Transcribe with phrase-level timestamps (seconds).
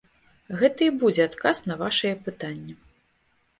[0.61, 2.73] Гэта і будзе адказ на вашае пытанне.